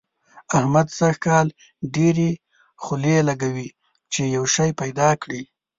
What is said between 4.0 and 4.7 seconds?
چي يو شی